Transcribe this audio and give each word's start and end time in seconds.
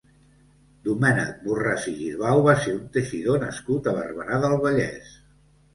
Domènec 0.87 1.43
Borràs 1.49 1.85
i 1.93 1.95
Girbau 1.99 2.41
va 2.49 2.59
ser 2.65 2.75
un 2.81 2.91
teixidor 2.97 3.41
nascut 3.47 3.95
a 3.95 3.99
Barberà 4.01 4.43
del 4.47 4.63
Vallès. 4.67 5.19